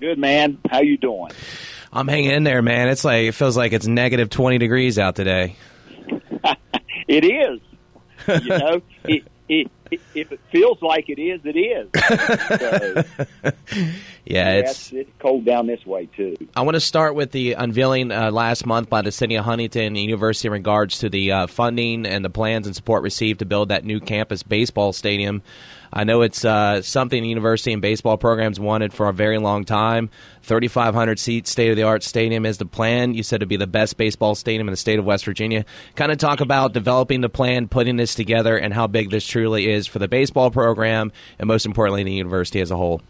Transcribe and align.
Good 0.00 0.18
man. 0.18 0.58
How 0.70 0.80
you 0.80 0.96
doing? 0.96 1.30
I'm 1.92 2.08
hanging 2.08 2.30
in 2.30 2.42
there, 2.42 2.62
man. 2.62 2.88
It's 2.88 3.04
like 3.04 3.24
it 3.24 3.32
feels 3.32 3.56
like 3.56 3.72
it's 3.72 3.86
negative 3.86 4.30
20 4.30 4.56
degrees 4.56 4.98
out 4.98 5.14
today. 5.14 5.56
it 7.08 7.24
is. 7.24 7.60
You 8.42 8.48
know, 8.48 8.82
it, 9.04 9.24
it, 9.48 9.70
it, 9.90 10.00
if 10.14 10.32
it 10.32 10.40
feels 10.50 10.80
like 10.80 11.08
it 11.08 11.20
is, 11.20 11.40
it 11.44 11.56
is. 11.56 11.88
So, 14.26 14.34
yeah, 14.36 14.50
it's 14.56 14.92
it's 14.92 15.10
cold 15.18 15.44
down 15.44 15.66
this 15.66 15.84
way 15.86 16.06
too. 16.06 16.36
I 16.54 16.60
want 16.60 16.74
to 16.74 16.80
start 16.80 17.14
with 17.14 17.32
the 17.32 17.54
unveiling 17.54 18.12
uh, 18.12 18.30
last 18.30 18.66
month 18.66 18.88
by 18.88 19.02
the 19.02 19.10
city 19.10 19.34
of 19.36 19.44
Huntington 19.44 19.96
University 19.96 20.48
in 20.48 20.52
regards 20.52 20.98
to 20.98 21.08
the 21.08 21.32
uh, 21.32 21.46
funding 21.46 22.06
and 22.06 22.24
the 22.24 22.30
plans 22.30 22.66
and 22.66 22.76
support 22.76 23.02
received 23.02 23.40
to 23.40 23.46
build 23.46 23.70
that 23.70 23.84
new 23.84 23.98
campus 23.98 24.42
baseball 24.42 24.92
stadium. 24.92 25.42
I 25.92 26.04
know 26.04 26.22
it's 26.22 26.44
uh, 26.44 26.82
something 26.82 27.22
the 27.22 27.28
university 27.28 27.72
and 27.72 27.82
baseball 27.82 28.16
programs 28.16 28.60
wanted 28.60 28.92
for 28.92 29.08
a 29.08 29.12
very 29.12 29.38
long 29.38 29.64
time. 29.64 30.10
3,500 30.42 31.18
seat 31.18 31.46
state 31.46 31.70
of 31.70 31.76
the 31.76 31.82
art 31.82 32.02
stadium 32.02 32.46
is 32.46 32.58
the 32.58 32.66
plan. 32.66 33.14
You 33.14 33.22
said 33.22 33.40
to 33.40 33.46
be 33.46 33.56
the 33.56 33.66
best 33.66 33.96
baseball 33.96 34.34
stadium 34.34 34.68
in 34.68 34.72
the 34.72 34.76
state 34.76 34.98
of 34.98 35.04
West 35.04 35.24
Virginia. 35.24 35.64
Kind 35.96 36.12
of 36.12 36.18
talk 36.18 36.40
about 36.40 36.72
developing 36.72 37.20
the 37.20 37.28
plan, 37.28 37.66
putting 37.66 37.96
this 37.96 38.14
together, 38.14 38.56
and 38.56 38.72
how 38.72 38.86
big 38.86 39.10
this 39.10 39.26
truly 39.26 39.70
is 39.70 39.86
for 39.86 39.98
the 39.98 40.08
baseball 40.08 40.50
program, 40.50 41.12
and 41.38 41.48
most 41.48 41.66
importantly, 41.66 42.04
the 42.04 42.12
university 42.12 42.60
as 42.60 42.70
a 42.70 42.76
whole. 42.76 43.02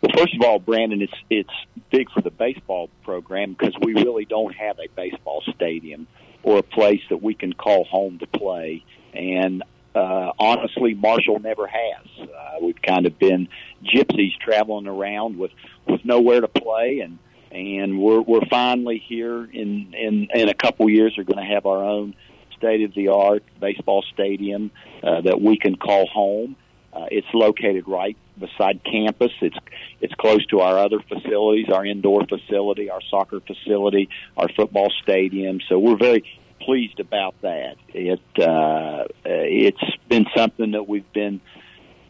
Well, 0.00 0.12
first 0.16 0.34
of 0.34 0.42
all, 0.42 0.58
Brandon, 0.58 1.02
it's 1.02 1.12
it's 1.30 1.50
big 1.90 2.10
for 2.10 2.20
the 2.20 2.30
baseball 2.30 2.90
program 3.04 3.52
because 3.52 3.74
we 3.80 3.94
really 3.94 4.24
don't 4.24 4.54
have 4.54 4.78
a 4.78 4.88
baseball 4.94 5.42
stadium 5.54 6.06
or 6.42 6.58
a 6.58 6.62
place 6.62 7.02
that 7.08 7.22
we 7.22 7.34
can 7.34 7.52
call 7.52 7.84
home 7.84 8.18
to 8.18 8.26
play. 8.26 8.84
And 9.14 9.62
uh, 9.96 10.32
honestly, 10.38 10.94
Marshall 10.94 11.40
never 11.40 11.66
has. 11.66 12.06
Uh, 12.20 12.58
we've 12.60 12.80
kind 12.82 13.06
of 13.06 13.18
been 13.18 13.48
gypsies 13.82 14.36
traveling 14.38 14.86
around 14.86 15.38
with 15.38 15.52
with 15.88 16.04
nowhere 16.04 16.42
to 16.42 16.48
play, 16.48 17.00
and 17.00 17.18
and 17.50 17.98
we're 17.98 18.20
we're 18.20 18.44
finally 18.50 19.02
here 19.06 19.44
in 19.44 19.94
in 19.94 20.28
in 20.34 20.48
a 20.48 20.54
couple 20.54 20.88
years. 20.90 21.16
Are 21.18 21.24
going 21.24 21.44
to 21.44 21.54
have 21.54 21.64
our 21.64 21.82
own 21.82 22.14
state 22.56 22.82
of 22.82 22.94
the 22.94 23.08
art 23.08 23.42
baseball 23.58 24.04
stadium 24.12 24.70
uh, 25.02 25.22
that 25.22 25.40
we 25.40 25.56
can 25.56 25.76
call 25.76 26.06
home. 26.06 26.56
Uh, 26.92 27.06
it's 27.10 27.26
located 27.32 27.86
right 27.86 28.16
beside 28.38 28.84
campus. 28.84 29.32
It's 29.40 29.56
it's 30.02 30.14
close 30.14 30.44
to 30.46 30.60
our 30.60 30.78
other 30.78 31.00
facilities, 31.00 31.70
our 31.72 31.86
indoor 31.86 32.26
facility, 32.26 32.90
our 32.90 33.00
soccer 33.10 33.40
facility, 33.40 34.10
our 34.36 34.48
football 34.54 34.92
stadium. 35.02 35.60
So 35.68 35.78
we're 35.78 35.96
very 35.96 36.24
pleased 36.66 36.98
about 37.00 37.40
that. 37.42 37.76
It 37.94 38.20
uh, 38.38 39.04
it's 39.24 39.96
been 40.08 40.26
something 40.36 40.72
that 40.72 40.86
we've 40.86 41.10
been 41.12 41.40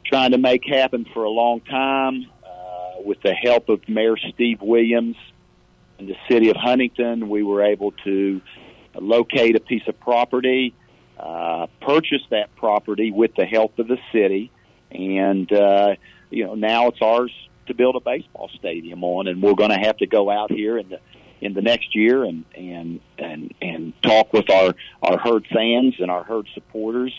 trying 0.05 0.33
to 0.33 0.39
make 0.39 0.63
happen 0.67 1.07
for 1.13 1.25
a 1.25 1.31
long 1.31 1.61
time. 1.61 2.27
Uh, 2.43 3.03
with 3.05 3.21
the 3.23 3.35
help 3.35 3.69
of 3.69 3.87
Mayor 3.89 4.17
Steve 4.17 4.63
Williams 4.63 5.17
and 5.99 6.09
the 6.09 6.17
city 6.29 6.49
of 6.49 6.57
Huntington, 6.57 7.29
we 7.29 7.43
were 7.43 7.63
able 7.63 7.93
to 8.05 8.41
locate 8.95 9.57
a 9.57 9.61
piece 9.61 9.87
of 9.87 10.01
property, 10.01 10.75
uh, 11.21 11.67
purchase 11.83 12.23
that 12.31 12.57
property 12.57 13.13
with 13.13 13.35
the 13.37 13.45
help 13.45 13.79
of 13.79 13.87
the 13.89 13.99
city, 14.11 14.51
and 14.91 15.53
uh, 15.53 15.95
you 16.31 16.47
know 16.47 16.55
now 16.55 16.89
it's 16.89 17.03
ours 17.03 17.33
to 17.67 17.75
build 17.75 17.97
a 17.97 18.01
baseball 18.01 18.49
stadium 18.59 19.05
on, 19.05 19.29
and 19.29 19.43
we're 19.43 19.55
going 19.55 19.71
to 19.71 19.79
have 19.79 19.99
to 19.99 20.07
go 20.07 20.31
out 20.31 20.51
here 20.51 20.79
in 20.79 20.89
the 20.89 21.01
in 21.41 21.55
the 21.55 21.63
next 21.63 21.95
year 21.95 22.25
and 22.25 22.45
and 22.55 23.01
and 23.19 23.55
and 23.61 23.93
talk 24.03 24.33
with 24.33 24.51
our 24.51 24.75
our 25.03 25.19
herd 25.19 25.47
fans 25.53 25.95
and 25.99 26.11
our 26.11 26.25
herd 26.25 26.49
supporters 26.55 27.13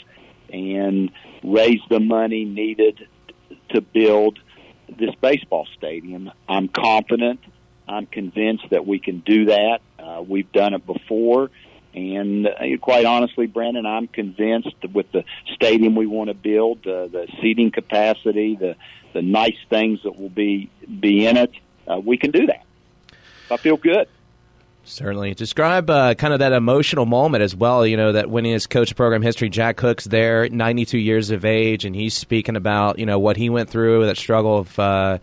and 0.51 1.11
raise 1.43 1.81
the 1.89 1.99
money 1.99 2.45
needed 2.45 3.07
to 3.69 3.81
build 3.81 4.39
this 4.97 5.13
baseball 5.21 5.67
stadium. 5.77 6.31
I'm 6.47 6.67
confident. 6.69 7.39
I'm 7.87 8.05
convinced 8.05 8.65
that 8.71 8.85
we 8.85 8.99
can 8.99 9.19
do 9.19 9.45
that. 9.45 9.79
Uh, 9.99 10.21
we've 10.27 10.51
done 10.51 10.73
it 10.73 10.85
before. 10.85 11.49
And 11.93 12.47
uh, 12.47 12.51
quite 12.81 13.05
honestly, 13.05 13.47
Brandon, 13.47 13.85
I'm 13.85 14.07
convinced 14.07 14.75
with 14.93 15.11
the 15.11 15.23
stadium 15.55 15.95
we 15.95 16.05
want 16.05 16.29
to 16.29 16.33
build, 16.33 16.85
uh, 16.85 17.07
the 17.07 17.27
seating 17.41 17.71
capacity, 17.71 18.55
the 18.55 18.75
the 19.13 19.21
nice 19.21 19.57
things 19.69 19.99
that 20.03 20.19
will 20.19 20.29
be 20.29 20.69
be 20.99 21.25
in 21.25 21.37
it, 21.37 21.51
uh, 21.87 21.97
we 21.97 22.17
can 22.17 22.31
do 22.31 22.45
that. 22.47 22.66
I 23.49 23.57
feel 23.57 23.77
good. 23.77 24.07
Certainly. 24.87 25.33
Describe 25.33 25.89
uh, 25.89 26.13
kind 26.13 26.33
of 26.33 26.39
that 26.39 26.53
emotional 26.53 27.05
moment 27.05 27.43
as 27.43 27.53
well. 27.53 27.85
You 27.85 27.97
know, 27.97 28.13
that 28.13 28.29
winning 28.29 28.53
his 28.53 28.67
coach 28.67 28.95
program 28.95 29.21
history, 29.21 29.49
Jack 29.49 29.75
Cook's 29.75 30.05
there, 30.05 30.47
92 30.47 30.97
years 30.97 31.29
of 31.29 31.43
age, 31.43 31.83
and 31.83 31.93
he's 31.93 32.13
speaking 32.13 32.55
about, 32.55 32.97
you 32.97 33.05
know, 33.05 33.19
what 33.19 33.35
he 33.35 33.49
went 33.49 33.69
through, 33.69 34.05
that 34.05 34.15
struggle 34.15 34.59
of, 34.59 34.79
uh, 34.79 35.17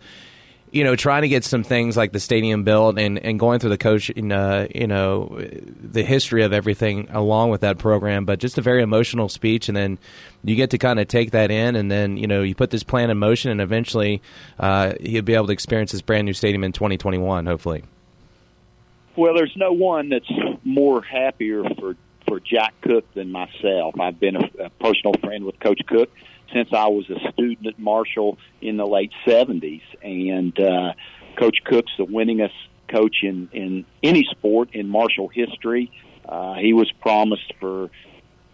you 0.71 0.83
know, 0.83 0.95
trying 0.95 1.23
to 1.23 1.27
get 1.27 1.43
some 1.43 1.63
things 1.63 1.97
like 1.97 2.11
the 2.11 2.19
stadium 2.19 2.63
built 2.63 2.99
and, 2.99 3.17
and 3.17 3.39
going 3.39 3.59
through 3.59 3.71
the 3.71 3.77
coach, 3.77 4.11
uh, 4.11 4.67
you 4.75 4.85
know, 4.85 5.41
the 5.81 6.03
history 6.03 6.43
of 6.43 6.53
everything 6.53 7.07
along 7.09 7.49
with 7.49 7.61
that 7.61 7.79
program. 7.79 8.25
But 8.25 8.37
just 8.37 8.59
a 8.59 8.61
very 8.61 8.83
emotional 8.83 9.29
speech. 9.29 9.67
And 9.67 9.75
then 9.75 9.97
you 10.43 10.55
get 10.55 10.69
to 10.71 10.77
kind 10.77 10.99
of 10.99 11.07
take 11.07 11.31
that 11.31 11.49
in, 11.49 11.75
and 11.75 11.89
then, 11.89 12.17
you 12.17 12.27
know, 12.27 12.43
you 12.43 12.53
put 12.53 12.69
this 12.69 12.83
plan 12.83 13.09
in 13.09 13.17
motion, 13.17 13.49
and 13.49 13.61
eventually 13.61 14.21
uh, 14.59 14.93
he'll 15.01 15.23
be 15.23 15.33
able 15.33 15.47
to 15.47 15.53
experience 15.53 15.91
this 15.91 16.03
brand 16.03 16.25
new 16.25 16.33
stadium 16.33 16.63
in 16.63 16.71
2021, 16.71 17.47
hopefully. 17.47 17.83
Well, 19.15 19.33
there's 19.33 19.55
no 19.55 19.71
one 19.71 20.09
that's 20.09 20.29
more 20.63 21.01
happier 21.01 21.63
for 21.79 21.95
for 22.27 22.39
Jack 22.39 22.73
Cook 22.81 23.05
than 23.13 23.31
myself. 23.31 23.99
I've 23.99 24.19
been 24.19 24.35
a, 24.35 24.65
a 24.65 24.69
personal 24.71 25.13
friend 25.21 25.45
with 25.45 25.59
Coach 25.59 25.81
Cook 25.87 26.09
since 26.51 26.69
I 26.73 26.87
was 26.87 27.09
a 27.09 27.31
student 27.31 27.67
at 27.67 27.79
Marshall 27.79 28.37
in 28.61 28.77
the 28.77 28.85
late 28.85 29.11
'70s, 29.25 29.83
and 30.01 30.59
uh, 30.59 30.93
Coach 31.37 31.57
Cook's 31.63 31.91
the 31.97 32.05
winningest 32.05 32.53
coach 32.89 33.17
in 33.23 33.49
in 33.53 33.85
any 34.03 34.25
sport 34.31 34.69
in 34.73 34.89
Marshall 34.89 35.29
history. 35.29 35.91
Uh, 36.27 36.55
he 36.55 36.73
was 36.73 36.91
promised 37.01 37.53
for 37.59 37.91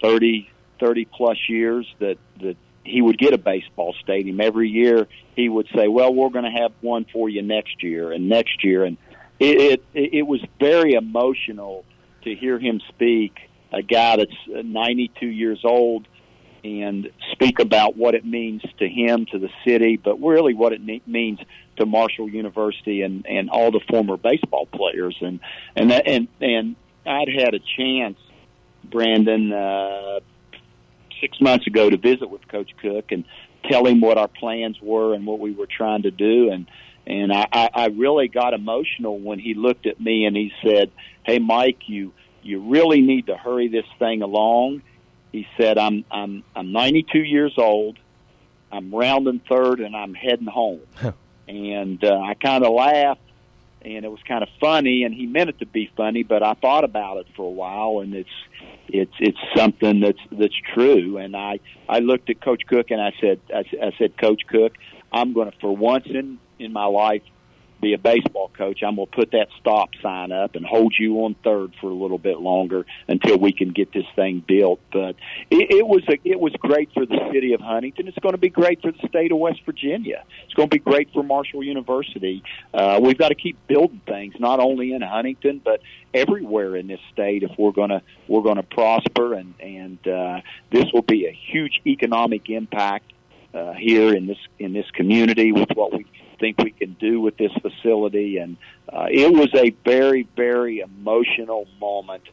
30, 0.02 0.50
30 0.80 1.06
plus 1.06 1.38
years 1.48 1.88
that 2.00 2.18
that 2.42 2.58
he 2.84 3.02
would 3.02 3.18
get 3.18 3.34
a 3.34 3.38
baseball 3.38 3.96
stadium 4.04 4.42
every 4.42 4.70
year. 4.70 5.08
He 5.36 5.50
would 5.50 5.68
say, 5.76 5.88
"Well, 5.88 6.14
we're 6.14 6.30
going 6.30 6.46
to 6.46 6.62
have 6.62 6.72
one 6.82 7.06
for 7.12 7.30
you 7.30 7.42
next 7.42 7.82
year 7.82 8.12
and 8.12 8.30
next 8.30 8.64
year," 8.64 8.84
and 8.84 8.98
it, 9.42 9.84
it 9.94 10.14
it 10.14 10.28
was 10.28 10.40
very 10.60 10.94
emotional 10.94 11.84
to 12.24 12.36
hear 12.36 12.60
him 12.60 12.80
speak. 12.90 13.40
A 13.74 13.82
guy 13.82 14.18
that's 14.18 14.36
92 14.48 15.26
years 15.26 15.62
old 15.64 16.08
and 16.64 17.10
speak 17.32 17.60
about 17.60 17.96
what 17.96 18.14
it 18.14 18.26
means 18.26 18.62
to 18.78 18.88
him, 18.88 19.26
to 19.32 19.40
the 19.40 19.50
city, 19.66 19.98
but 19.98 20.22
really 20.22 20.54
what 20.54 20.74
it 20.74 20.82
ne- 20.82 21.02
means 21.08 21.40
to 21.78 21.86
Marshall 21.86 22.30
University 22.30 23.02
and 23.02 23.26
and 23.26 23.50
all 23.50 23.72
the 23.72 23.80
former 23.90 24.18
baseball 24.18 24.68
players. 24.68 25.16
And 25.22 25.40
and 25.76 25.90
that, 25.92 26.08
and 26.08 26.28
and 26.40 26.76
I'd 27.06 27.30
had 27.30 27.56
a 27.56 27.60
chance, 27.78 28.18
Brandon, 28.84 29.52
uh, 29.52 30.20
six 31.20 31.42
months 31.42 31.66
ago 31.66 31.90
to 31.90 31.98
visit 31.98 32.30
with 32.30 32.48
Coach 32.48 32.72
Cook 32.80 33.12
and 33.12 33.24
tell 33.70 33.86
him 33.88 34.02
what 34.02 34.18
our 34.18 34.28
plans 34.28 34.78
were 34.82 35.16
and 35.16 35.26
what 35.26 35.40
we 35.40 35.52
were 35.52 35.68
trying 35.68 36.04
to 36.04 36.12
do 36.12 36.52
and 36.52 36.68
and 37.06 37.32
I, 37.32 37.48
I 37.52 37.70
I 37.74 37.86
really 37.88 38.28
got 38.28 38.54
emotional 38.54 39.18
when 39.18 39.40
he 39.40 39.54
looked 39.54 39.86
at 39.86 40.00
me 40.00 40.26
and 40.26 40.36
he 40.36 40.52
said, 40.64 40.92
"Hey, 41.26 41.40
Mike, 41.40 41.88
you 41.88 42.14
you 42.44 42.60
really 42.60 43.02
need 43.02 43.28
to 43.28 43.38
hurry 43.38 43.68
this 43.68 43.86
thing 44.00 44.22
along." 44.22 44.82
He 45.32 45.48
said, 45.58 45.78
"I'm 45.78 46.06
I'm 46.12 46.44
I'm 46.56 46.72
92 46.72 47.20
years 47.20 47.54
old. 47.58 47.98
I'm 48.72 48.94
rounding 48.94 49.42
third, 49.50 49.80
and 49.80 49.96
I'm 49.96 50.14
heading 50.14 50.48
home." 50.48 50.82
and 51.48 52.04
uh, 52.04 52.20
I 52.20 52.36
kind 52.36 52.64
of 52.64 52.74
laughed, 52.74 53.22
and 53.82 54.06
it 54.06 54.08
was 54.08 54.22
kind 54.28 54.44
of 54.44 54.50
funny, 54.60 55.04
and 55.04 55.14
he 55.14 55.26
meant 55.26 55.50
it 55.50 55.60
to 55.60 55.66
be 55.66 55.92
funny, 55.98 56.24
but 56.24 56.44
I 56.44 56.54
thought 56.54 56.84
about 56.84 57.18
it 57.18 57.28
for 57.36 57.44
a 57.44 57.52
while, 57.52 58.00
and 58.02 58.14
it's 58.14 58.30
it's 58.88 59.14
it's 59.20 59.38
something 59.56 60.00
that's 60.02 60.20
that's 60.32 60.56
true. 60.74 61.18
And 61.18 61.36
I 61.36 61.60
I 61.90 62.00
looked 62.00 62.30
at 62.30 62.42
Coach 62.42 62.64
Cook 62.68 62.92
and 62.92 63.02
I 63.02 63.14
said 63.20 63.40
I, 63.54 63.66
I 63.82 63.92
said, 63.98 64.18
Coach 64.18 64.44
Cook, 64.48 64.74
I'm 65.12 65.34
going 65.34 65.52
to 65.52 65.58
for 65.60 65.76
once 65.76 66.06
in 66.08 66.40
in 66.62 66.72
my 66.74 66.86
life 66.86 67.24
be 67.82 67.94
a 67.94 67.98
baseball 67.98 68.52
coach, 68.56 68.84
I'm 68.84 68.96
going 68.96 69.08
to 69.08 69.16
put 69.16 69.32
that 69.32 69.48
stop 69.60 69.90
sign 70.02 70.32
up 70.32 70.56
and 70.56 70.66
hold 70.66 70.94
you 70.98 71.26
on 71.26 71.36
third 71.44 71.74
for 71.82 71.90
a 71.90 71.94
little 71.94 72.20
bit 72.20 72.40
longer 72.40 72.86
until 73.08 73.38
we 73.38 73.52
can 73.52 73.72
get 73.72 73.92
this 73.92 74.06
thing 74.16 74.44
built. 74.48 74.80
But 74.94 75.16
it, 75.50 75.72
it 75.72 75.88
was 75.88 76.04
a, 76.08 76.18
it 76.24 76.40
was 76.40 76.54
great 76.60 76.90
for 76.94 77.06
the 77.06 77.20
city 77.34 77.54
of 77.54 77.60
Huntington. 77.60 78.08
It's 78.08 78.20
going 78.20 78.34
to 78.34 78.38
be 78.38 78.50
great 78.50 78.82
for 78.82 78.92
the 78.92 79.08
state 79.08 79.32
of 79.32 79.40
West 79.40 79.62
Virginia. 79.66 80.24
It's 80.46 80.54
going 80.54 80.70
to 80.70 80.76
be 80.76 80.80
great 80.80 81.12
for 81.12 81.24
Marshall 81.24 81.64
University. 81.64 82.44
Uh, 82.74 83.00
we've 83.02 83.18
got 83.18 83.30
to 83.30 83.36
keep 83.36 83.58
building 83.68 84.02
things, 84.06 84.36
not 84.40 84.60
only 84.60 84.94
in 84.94 85.02
Huntington 85.02 85.62
but 85.64 85.82
everywhere 86.14 86.76
in 86.76 86.88
this 86.88 87.00
state 87.14 87.42
if 87.42 87.52
we're 87.58 87.72
going 87.72 87.90
to 87.90 88.02
we're 88.28 88.42
going 88.42 88.58
to 88.58 88.64
prosper 88.64 89.34
and 89.34 89.54
and 89.62 90.06
uh, 90.08 90.42
this 90.70 90.86
will 90.94 91.02
be 91.02 91.26
a 91.26 91.32
huge 91.32 91.82
economic 91.88 92.50
impact 92.50 93.14
uh, 93.54 93.74
here 93.74 94.14
in 94.14 94.28
this 94.28 94.38
in 94.60 94.74
this 94.74 94.90
community 94.92 95.52
with 95.52 95.70
what 95.74 95.94
we 95.94 96.06
think 96.42 96.58
we 96.58 96.72
can 96.72 96.98
do 97.00 97.22
with 97.22 97.38
this 97.38 97.54
facility. 97.62 98.38
And 98.38 98.58
uh, 98.92 99.06
it 99.10 99.32
was 99.32 99.50
a 99.56 99.70
very, 99.86 100.28
very 100.36 100.80
emotional 100.80 101.68
moment 101.80 102.24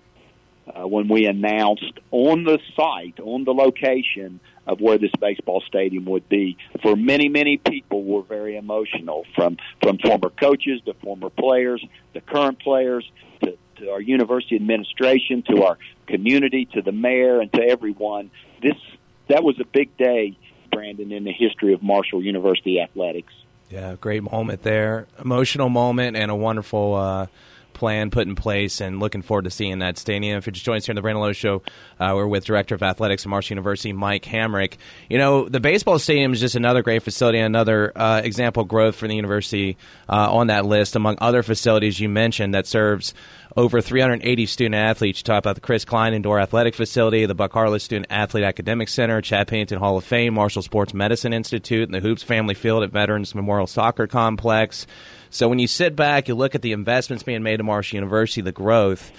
uh, 0.75 0.87
when 0.87 1.09
we 1.09 1.27
announced 1.27 1.93
on 2.11 2.45
the 2.45 2.59
site, 2.77 3.21
on 3.21 3.45
the 3.45 3.55
location 3.55 4.41
of 4.67 4.81
where 4.81 4.99
this 4.99 5.13
baseball 5.19 5.63
stadium 5.67 6.05
would 6.07 6.29
be. 6.29 6.57
For 6.83 6.97
many, 6.97 7.29
many 7.29 7.57
people 7.57 8.05
were 8.05 8.23
very 8.23 8.57
emotional, 8.57 9.25
from 9.35 9.57
from 9.83 9.99
former 9.99 10.31
coaches 10.31 10.81
to 10.87 10.95
former 10.95 11.31
players, 11.31 11.85
to 12.15 12.21
current 12.21 12.59
players, 12.61 13.11
to, 13.43 13.57
to 13.77 13.91
our 13.91 14.01
university 14.01 14.57
administration, 14.57 15.43
to 15.51 15.63
our 15.65 15.79
community, 16.07 16.67
to 16.75 16.83
the 16.83 16.93
mayor, 16.93 17.41
and 17.41 17.53
to 17.55 17.63
everyone. 17.63 18.31
This 18.63 18.77
that 19.29 19.43
was 19.43 19.59
a 19.61 19.65
big 19.65 19.97
day, 19.97 20.37
Brandon, 20.71 21.13
in 21.13 21.25
the 21.25 21.33
history 21.33 21.73
of 21.73 21.83
Marshall 21.83 22.23
University 22.23 22.81
athletics. 22.81 23.33
Yeah, 23.71 23.97
great 24.01 24.23
moment 24.23 24.63
there, 24.63 25.07
emotional 25.21 25.69
moment, 25.69 26.17
and 26.17 26.31
a 26.31 26.35
wonderful. 26.35 26.95
Uh, 26.95 27.27
Plan 27.79 28.11
put 28.11 28.27
in 28.27 28.35
place 28.35 28.81
and 28.81 29.01
looking 29.01 29.23
forward 29.23 29.45
to 29.45 29.51
seeing 29.51 29.79
that 29.79 29.97
stadium. 29.97 30.37
If 30.37 30.47
you're 30.47 30.53
just 30.53 30.67
joining 30.67 30.79
us 30.79 30.87
here 30.87 30.93
on 30.93 30.97
the 30.97 31.03
Brandon 31.03 31.23
Lowe 31.23 31.33
Show, 31.33 31.63
uh, 32.01 32.13
we're 32.15 32.27
with 32.27 32.45
Director 32.45 32.75
of 32.75 32.83
Athletics 32.83 33.25
at 33.25 33.29
Marshall 33.29 33.55
University, 33.55 33.93
Mike 33.93 34.25
Hamrick. 34.25 34.75
You 35.09 35.17
know, 35.17 35.49
the 35.49 35.61
baseball 35.61 35.99
stadium 35.99 36.33
is 36.33 36.41
just 36.41 36.57
another 36.57 36.83
great 36.83 37.03
facility, 37.03 37.39
another 37.39 37.97
uh, 37.97 38.21
example 38.23 38.65
of 38.65 38.69
growth 38.69 38.97
for 38.97 39.07
the 39.07 39.15
university 39.15 39.77
uh, 40.09 40.35
on 40.35 40.49
that 40.49 40.67
list, 40.67 40.97
among 40.97 41.17
other 41.21 41.43
facilities 41.43 42.01
you 42.01 42.09
mentioned 42.09 42.55
that 42.55 42.67
serves 42.67 43.15
over 43.57 43.81
380 43.81 44.47
student 44.47 44.75
athletes. 44.75 45.21
You 45.21 45.25
talk 45.25 45.39
about 45.39 45.55
the 45.55 45.61
Chris 45.61 45.85
Cline 45.85 46.15
Indoor 46.15 46.39
Athletic 46.39 46.75
Facility, 46.75 47.27
the 47.27 47.35
Buck 47.35 47.53
Harless 47.53 47.83
Student 47.83 48.07
Athlete 48.11 48.45
Academic 48.45 48.89
Center, 48.89 49.21
Chad 49.21 49.49
Pennington 49.49 49.79
Hall 49.79 49.97
of 49.97 50.05
Fame, 50.05 50.35
Marshall 50.35 50.63
Sports 50.63 50.95
Medicine 50.95 51.33
Institute, 51.33 51.89
and 51.89 51.95
the 51.95 52.01
Hoops 52.01 52.23
Family 52.23 52.55
Field 52.55 52.83
at 52.83 52.91
Veterans 52.91 53.35
Memorial 53.35 53.67
Soccer 53.67 54.07
Complex. 54.07 54.87
So 55.31 55.49
when 55.49 55.59
you 55.59 55.67
sit 55.67 55.97
back, 55.97 56.29
you 56.29 56.35
look 56.35 56.55
at 56.55 56.63
the 56.63 56.73
investments 56.73 57.23
being 57.23 57.43
made 57.43 57.59
to 57.59 57.63
Marshall 57.63 57.97
University, 57.97 58.41
the 58.41 58.53
growth. 58.53 59.13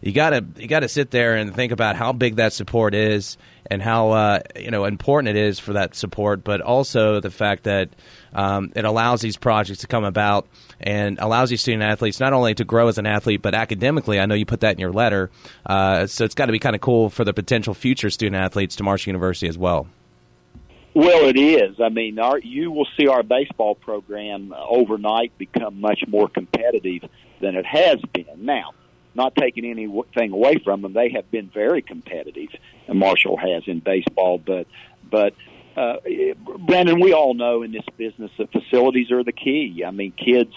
You 0.00 0.10
gotta 0.10 0.44
you 0.56 0.66
gotta 0.66 0.88
sit 0.88 1.12
there 1.12 1.36
and 1.36 1.54
think 1.54 1.70
about 1.70 1.94
how 1.94 2.12
big 2.12 2.36
that 2.36 2.52
support 2.52 2.92
is 2.92 3.38
and 3.66 3.80
how 3.80 4.10
uh, 4.10 4.40
you 4.56 4.72
know 4.72 4.84
important 4.84 5.36
it 5.36 5.40
is 5.40 5.60
for 5.60 5.74
that 5.74 5.94
support, 5.94 6.42
but 6.42 6.60
also 6.60 7.20
the 7.20 7.30
fact 7.30 7.62
that 7.64 7.90
um, 8.34 8.72
it 8.74 8.84
allows 8.84 9.20
these 9.20 9.36
projects 9.36 9.80
to 9.82 9.86
come 9.86 10.02
about 10.02 10.48
and 10.80 11.20
allows 11.20 11.50
these 11.50 11.60
student 11.60 11.84
athletes 11.84 12.18
not 12.18 12.32
only 12.32 12.52
to 12.52 12.64
grow 12.64 12.88
as 12.88 12.98
an 12.98 13.06
athlete, 13.06 13.42
but 13.42 13.54
academically. 13.54 14.18
I 14.18 14.26
know 14.26 14.34
you 14.34 14.44
put 14.44 14.60
that 14.60 14.72
in 14.72 14.80
your 14.80 14.92
letter, 14.92 15.30
uh, 15.66 16.08
so 16.08 16.24
it's 16.24 16.34
got 16.34 16.46
to 16.46 16.52
be 16.52 16.58
kind 16.58 16.74
of 16.74 16.80
cool 16.80 17.08
for 17.08 17.24
the 17.24 17.32
potential 17.32 17.72
future 17.72 18.10
student 18.10 18.34
athletes 18.34 18.74
to 18.76 18.82
Marshall 18.82 19.10
University 19.10 19.46
as 19.46 19.56
well. 19.56 19.86
Well, 20.94 21.26
it 21.26 21.38
is. 21.38 21.80
I 21.80 21.88
mean, 21.88 22.18
our, 22.18 22.38
you 22.38 22.70
will 22.70 22.86
see 22.98 23.08
our 23.08 23.22
baseball 23.22 23.74
program 23.74 24.54
overnight 24.56 25.36
become 25.38 25.80
much 25.80 26.04
more 26.06 26.28
competitive 26.28 27.08
than 27.40 27.56
it 27.56 27.64
has 27.64 28.00
been. 28.12 28.44
Now, 28.44 28.72
not 29.14 29.34
taking 29.34 29.64
anything 29.64 30.32
away 30.32 30.56
from 30.62 30.82
them, 30.82 30.92
they 30.92 31.10
have 31.10 31.30
been 31.30 31.48
very 31.48 31.82
competitive, 31.82 32.48
and 32.88 32.98
Marshall 32.98 33.36
has 33.38 33.62
in 33.66 33.80
baseball. 33.80 34.38
But, 34.38 34.66
but 35.10 35.34
uh, 35.76 35.96
Brandon, 36.58 37.00
we 37.00 37.14
all 37.14 37.34
know 37.34 37.62
in 37.62 37.72
this 37.72 37.84
business 37.96 38.30
that 38.38 38.52
facilities 38.52 39.10
are 39.10 39.24
the 39.24 39.32
key. 39.32 39.84
I 39.86 39.90
mean, 39.90 40.12
kids. 40.12 40.54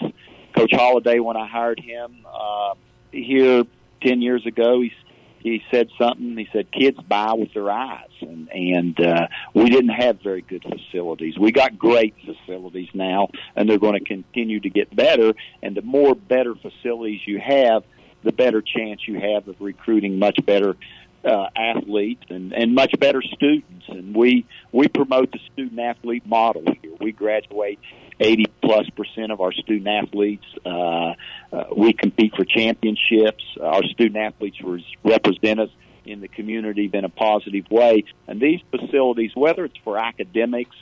Coach 0.54 0.72
Holliday, 0.72 1.18
when 1.18 1.36
I 1.36 1.46
hired 1.46 1.78
him 1.78 2.24
uh, 2.26 2.74
here 3.12 3.64
ten 4.00 4.22
years 4.22 4.46
ago, 4.46 4.80
he's 4.80 4.92
he 5.40 5.62
said 5.70 5.88
something. 5.98 6.36
He 6.36 6.48
said, 6.52 6.70
"Kids 6.72 6.98
buy 7.08 7.34
with 7.34 7.52
their 7.54 7.70
eyes," 7.70 8.10
and 8.20 8.48
and 8.50 9.00
uh, 9.00 9.28
we 9.54 9.70
didn't 9.70 9.90
have 9.90 10.20
very 10.20 10.42
good 10.42 10.64
facilities. 10.64 11.38
We 11.38 11.52
got 11.52 11.78
great 11.78 12.14
facilities 12.24 12.88
now, 12.94 13.28
and 13.54 13.68
they're 13.68 13.78
going 13.78 13.98
to 13.98 14.04
continue 14.04 14.60
to 14.60 14.70
get 14.70 14.94
better. 14.94 15.34
And 15.62 15.76
the 15.76 15.82
more 15.82 16.14
better 16.14 16.54
facilities 16.54 17.20
you 17.26 17.38
have, 17.38 17.84
the 18.24 18.32
better 18.32 18.62
chance 18.62 19.06
you 19.06 19.20
have 19.20 19.46
of 19.48 19.56
recruiting 19.60 20.18
much 20.18 20.38
better 20.44 20.76
uh, 21.24 21.48
athletes 21.56 22.24
and, 22.28 22.52
and 22.52 22.74
much 22.74 22.94
better 22.98 23.22
students. 23.22 23.86
And 23.88 24.14
we 24.14 24.46
we 24.72 24.88
promote 24.88 25.32
the 25.32 25.40
student 25.52 25.78
athlete 25.78 26.26
model 26.26 26.64
here. 26.82 26.92
We 27.00 27.12
graduate 27.12 27.78
80 28.18 28.46
plus 28.62 28.88
percent 28.90 29.32
of 29.32 29.40
our 29.40 29.52
student 29.52 29.88
athletes. 29.88 30.44
Uh, 30.64 31.14
uh, 31.52 31.64
we 31.76 31.92
compete 31.92 32.34
for 32.34 32.44
championships. 32.44 33.44
Our 33.60 33.82
student 33.84 34.16
athletes 34.16 34.58
represent 35.04 35.60
us 35.60 35.70
in 36.04 36.20
the 36.20 36.28
community 36.28 36.88
in 36.92 37.04
a 37.04 37.08
positive 37.08 37.66
way. 37.70 38.04
And 38.26 38.40
these 38.40 38.60
facilities, 38.70 39.32
whether 39.34 39.64
it's 39.64 39.76
for 39.84 39.98
academics, 39.98 40.76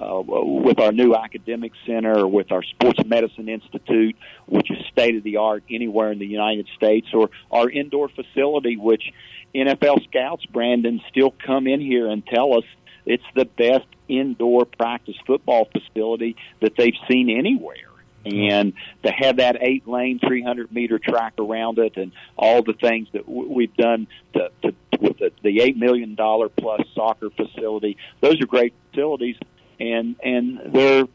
uh, 0.00 0.22
with 0.24 0.80
our 0.80 0.92
new 0.92 1.14
academic 1.14 1.72
center 1.86 2.20
or 2.20 2.26
with 2.26 2.50
our 2.52 2.62
sports 2.62 3.04
medicine 3.04 3.50
institute, 3.50 4.16
which 4.46 4.70
is 4.70 4.78
state 4.90 5.14
of 5.16 5.22
the 5.22 5.36
art 5.36 5.62
anywhere 5.70 6.10
in 6.10 6.18
the 6.18 6.26
United 6.26 6.66
States, 6.74 7.08
or 7.12 7.28
our 7.50 7.68
indoor 7.68 8.08
facility, 8.08 8.78
which 8.78 9.12
NFL 9.54 10.02
scouts, 10.04 10.46
Brandon, 10.46 11.02
still 11.10 11.34
come 11.46 11.66
in 11.66 11.80
here 11.80 12.06
and 12.06 12.26
tell 12.26 12.56
us 12.56 12.64
it's 13.06 13.24
the 13.34 13.44
best 13.44 13.86
indoor 14.08 14.64
practice 14.64 15.16
football 15.26 15.66
facility 15.66 16.36
that 16.60 16.76
they've 16.76 16.96
seen 17.08 17.30
anywhere. 17.30 17.76
And 18.24 18.74
to 19.02 19.10
have 19.10 19.38
that 19.38 19.56
eight 19.62 19.88
lane, 19.88 20.18
300 20.18 20.70
meter 20.72 20.98
track 20.98 21.34
around 21.38 21.78
it 21.78 21.96
and 21.96 22.12
all 22.36 22.62
the 22.62 22.74
things 22.74 23.08
that 23.12 23.26
we've 23.26 23.74
done 23.76 24.08
to, 24.34 24.50
to, 24.62 24.74
with 25.00 25.18
the, 25.18 25.32
the 25.42 25.58
$8 25.58 25.76
million 25.76 26.16
plus 26.16 26.82
soccer 26.94 27.30
facility, 27.30 27.96
those 28.20 28.40
are 28.42 28.46
great 28.46 28.74
facilities 28.90 29.36
and 29.80 30.16
and 30.22 30.60
they're 30.74 31.06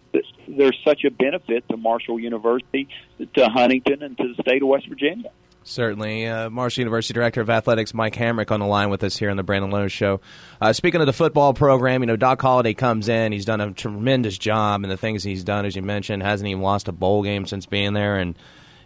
they're 0.48 0.74
such 0.84 1.04
a 1.06 1.12
benefit 1.12 1.68
to 1.70 1.78
Marshall 1.78 2.20
University, 2.20 2.88
to 3.20 3.46
Huntington, 3.46 4.02
and 4.02 4.18
to 4.18 4.34
the 4.34 4.42
state 4.42 4.62
of 4.62 4.68
West 4.68 4.88
Virginia. 4.88 5.30
Certainly. 5.68 6.28
Uh, 6.28 6.52
Marshall 6.52 6.82
University 6.82 7.16
Director 7.16 7.42
of 7.42 7.50
Athletics 7.50 7.92
Mike 7.92 8.14
Hamrick 8.14 8.52
on 8.52 8.60
the 8.60 8.68
line 8.68 8.92
with 8.92 9.04
us 9.04 9.18
here 9.18 9.32
on 9.32 9.36
the 9.36 9.42
Brandon 9.42 9.72
Lowe 9.72 9.88
Show. 9.88 10.22
Uh, 10.62 10.74
speaking 10.74 11.02
of 11.02 11.08
the 11.08 11.14
football 11.14 11.56
program, 11.56 12.04
you 12.04 12.06
know, 12.06 12.16
Doc 12.16 12.40
Holliday 12.40 12.76
comes 12.76 13.10
in. 13.10 13.32
He's 13.32 13.46
done 13.46 13.60
a 13.60 13.72
tremendous 13.74 14.38
job, 14.38 14.84
and 14.84 14.92
the 14.92 14.96
things 14.98 15.24
he's 15.24 15.44
done, 15.44 15.66
as 15.66 15.76
you 15.76 15.82
mentioned, 15.82 16.22
hasn't 16.22 16.48
even 16.48 16.62
lost 16.62 16.88
a 16.88 16.92
bowl 16.92 17.24
game 17.24 17.48
since 17.48 17.66
being 17.66 17.94
there, 17.94 18.18
and 18.18 18.38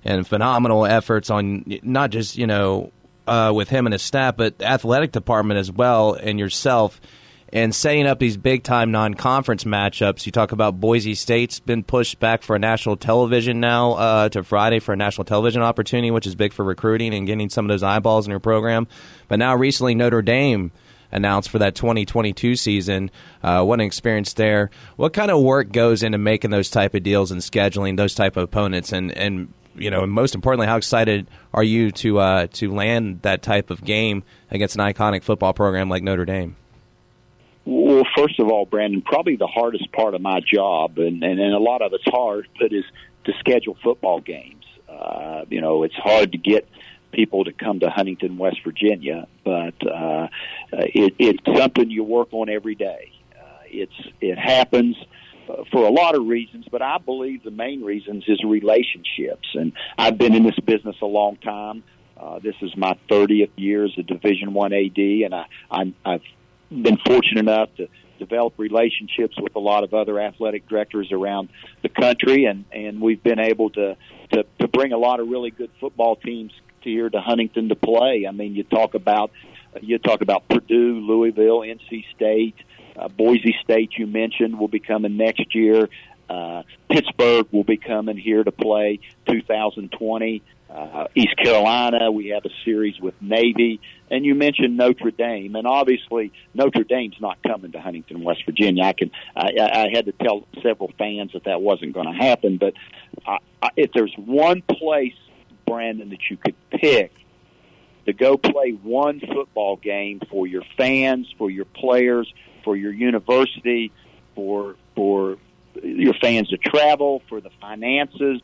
and 0.05 0.25
phenomenal 0.25 0.85
efforts 0.85 1.29
on 1.29 1.65
not 1.83 2.11
just 2.11 2.37
you 2.37 2.47
know 2.47 2.93
uh, 3.27 3.51
with 3.53 3.67
him 3.67 3.85
and 3.85 3.91
his 3.91 4.01
staff, 4.01 4.37
but 4.37 4.61
athletic 4.61 5.11
department 5.11 5.59
as 5.59 5.69
well, 5.69 6.13
and 6.13 6.39
yourself 6.39 7.01
and 7.51 7.73
setting 7.73 8.05
up 8.05 8.19
these 8.19 8.37
big 8.37 8.63
time 8.63 8.91
non 8.91 9.13
conference 9.13 9.63
matchups. 9.63 10.25
You 10.25 10.31
talk 10.31 10.51
about 10.51 10.79
Boise 10.79 11.15
State's 11.15 11.59
been 11.59 11.83
pushed 11.83 12.19
back 12.19 12.43
for 12.43 12.55
a 12.55 12.59
national 12.59 12.97
television 12.97 13.59
now 13.59 13.93
uh, 13.93 14.29
to 14.29 14.43
Friday 14.43 14.79
for 14.79 14.93
a 14.93 14.97
national 14.97 15.25
television 15.25 15.61
opportunity, 15.61 16.11
which 16.11 16.27
is 16.27 16.35
big 16.35 16.53
for 16.53 16.63
recruiting 16.63 17.13
and 17.13 17.27
getting 17.27 17.49
some 17.49 17.65
of 17.65 17.69
those 17.69 17.83
eyeballs 17.83 18.25
in 18.25 18.31
your 18.31 18.39
program. 18.39 18.87
But 19.27 19.39
now 19.39 19.55
recently 19.55 19.95
Notre 19.95 20.21
Dame 20.21 20.71
announced 21.11 21.49
for 21.49 21.59
that 21.59 21.75
2022 21.75 22.55
season. 22.55 23.09
Uh, 23.41 23.63
what 23.63 23.79
an 23.79 23.85
experience 23.85 24.33
there! 24.33 24.69
What 24.95 25.13
kind 25.13 25.31
of 25.31 25.41
work 25.41 25.71
goes 25.71 26.03
into 26.03 26.17
making 26.17 26.51
those 26.51 26.69
type 26.69 26.93
of 26.93 27.03
deals 27.03 27.31
and 27.31 27.41
scheduling 27.41 27.97
those 27.97 28.13
type 28.13 28.37
of 28.37 28.43
opponents? 28.43 28.91
And 28.91 29.11
and 29.11 29.53
you 29.75 29.89
know, 29.89 30.03
and 30.03 30.11
most 30.11 30.35
importantly, 30.35 30.67
how 30.67 30.77
excited 30.77 31.27
are 31.53 31.63
you 31.63 31.91
to 31.91 32.19
uh, 32.19 32.47
to 32.53 32.71
land 32.71 33.21
that 33.23 33.41
type 33.41 33.69
of 33.71 33.83
game 33.83 34.23
against 34.51 34.75
an 34.75 34.81
iconic 34.81 35.23
football 35.23 35.53
program 35.53 35.89
like 35.89 36.03
Notre 36.03 36.25
Dame? 36.25 36.55
Well, 37.99 38.07
first 38.15 38.39
of 38.39 38.47
all, 38.47 38.65
Brandon, 38.65 39.01
probably 39.01 39.35
the 39.35 39.47
hardest 39.47 39.91
part 39.91 40.13
of 40.13 40.21
my 40.21 40.39
job, 40.39 40.99
and, 40.99 41.21
and, 41.21 41.37
and 41.37 41.53
a 41.53 41.59
lot 41.59 41.81
of 41.81 41.91
it's 41.91 42.05
hard, 42.05 42.47
but 42.57 42.71
is 42.71 42.85
to 43.25 43.33
schedule 43.39 43.75
football 43.83 44.21
games. 44.21 44.63
Uh, 44.87 45.43
you 45.49 45.59
know, 45.59 45.83
it's 45.83 45.95
hard 45.95 46.31
to 46.31 46.37
get 46.37 46.65
people 47.11 47.43
to 47.43 47.51
come 47.51 47.81
to 47.81 47.89
Huntington, 47.89 48.37
West 48.37 48.59
Virginia, 48.63 49.27
but 49.43 49.75
uh, 49.85 50.29
it, 50.71 51.13
it's 51.19 51.59
something 51.59 51.89
you 51.89 52.05
work 52.05 52.29
on 52.31 52.47
every 52.47 52.75
day. 52.75 53.11
Uh, 53.37 53.63
it's 53.65 54.07
it 54.21 54.37
happens 54.37 54.95
for 55.69 55.85
a 55.85 55.91
lot 55.91 56.15
of 56.15 56.25
reasons, 56.25 56.67
but 56.71 56.81
I 56.81 56.99
believe 56.99 57.43
the 57.43 57.51
main 57.51 57.83
reasons 57.83 58.23
is 58.29 58.41
relationships. 58.45 59.49
And 59.55 59.73
I've 59.97 60.17
been 60.17 60.33
in 60.33 60.43
this 60.43 60.59
business 60.65 60.95
a 61.01 61.05
long 61.05 61.35
time. 61.35 61.83
Uh, 62.15 62.39
this 62.39 62.55
is 62.61 62.71
my 62.77 62.97
30th 63.09 63.51
year 63.57 63.83
as 63.83 63.91
a 63.97 64.03
Division 64.03 64.53
One 64.53 64.71
AD, 64.71 64.97
and 64.97 65.35
I, 65.35 65.47
I'm, 65.69 65.95
I've 66.05 66.21
been 66.69 66.97
fortunate 67.05 67.39
enough 67.39 67.69
to 67.77 67.87
develop 68.19 68.53
relationships 68.57 69.35
with 69.39 69.55
a 69.55 69.59
lot 69.59 69.83
of 69.83 69.93
other 69.93 70.19
athletic 70.19 70.67
directors 70.67 71.11
around 71.11 71.49
the 71.81 71.89
country, 71.89 72.45
and 72.45 72.65
and 72.71 73.01
we've 73.01 73.23
been 73.23 73.39
able 73.39 73.69
to 73.71 73.95
to, 74.33 74.45
to 74.59 74.67
bring 74.67 74.91
a 74.91 74.97
lot 74.97 75.19
of 75.19 75.27
really 75.27 75.51
good 75.51 75.71
football 75.79 76.15
teams 76.15 76.51
to 76.83 76.89
here 76.89 77.09
to 77.09 77.19
Huntington 77.19 77.69
to 77.69 77.75
play. 77.75 78.25
I 78.27 78.31
mean, 78.31 78.55
you 78.55 78.63
talk 78.63 78.93
about 78.93 79.31
you 79.81 79.97
talk 79.97 80.21
about 80.21 80.47
Purdue, 80.47 80.99
Louisville, 80.99 81.59
NC 81.59 82.05
State, 82.15 82.55
uh, 82.97 83.07
Boise 83.07 83.55
State. 83.63 83.91
You 83.97 84.07
mentioned 84.07 84.59
will 84.59 84.67
be 84.67 84.79
coming 84.79 85.17
next 85.17 85.55
year. 85.55 85.89
Uh, 86.29 86.63
Pittsburgh 86.91 87.47
will 87.51 87.63
be 87.63 87.77
coming 87.77 88.17
here 88.17 88.43
to 88.43 88.51
play 88.51 88.99
2020 89.27 90.43
uh, 90.69 91.07
East 91.15 91.35
Carolina. 91.37 92.11
We 92.11 92.27
have 92.27 92.45
a 92.45 92.49
series 92.63 92.99
with 92.99 93.15
Navy, 93.21 93.81
and 94.09 94.25
you 94.25 94.35
mentioned 94.35 94.77
Notre 94.77 95.11
Dame, 95.11 95.55
and 95.55 95.65
obviously 95.65 96.31
Notre 96.53 96.83
Dame's 96.83 97.15
not 97.19 97.41
coming 97.43 97.71
to 97.71 97.81
Huntington, 97.81 98.23
West 98.23 98.43
Virginia. 98.45 98.83
I 98.83 98.93
can 98.93 99.11
I, 99.35 99.51
I 99.57 99.87
had 99.93 100.05
to 100.05 100.11
tell 100.11 100.45
several 100.61 100.91
fans 100.97 101.31
that 101.33 101.45
that 101.45 101.61
wasn't 101.61 101.93
going 101.93 102.07
to 102.07 102.13
happen, 102.13 102.57
but 102.57 102.73
I, 103.25 103.39
I, 103.61 103.69
if 103.75 103.91
there's 103.93 104.13
one 104.15 104.61
place, 104.61 105.15
Brandon, 105.65 106.09
that 106.09 106.29
you 106.29 106.37
could 106.37 106.55
pick 106.69 107.13
to 108.05 108.13
go 108.13 108.37
play 108.37 108.71
one 108.71 109.19
football 109.19 109.75
game 109.75 110.21
for 110.29 110.47
your 110.47 110.63
fans, 110.77 111.27
for 111.37 111.49
your 111.49 111.65
players, 111.65 112.31
for 112.63 112.75
your 112.75 112.91
university, 112.91 113.91
for 114.35 114.75
for 114.95 115.37
your 115.83 116.13
fans 116.15 116.49
to 116.49 116.57
travel, 116.57 117.21
for 117.29 117.41
the 117.41 117.51
finances, 117.61 118.41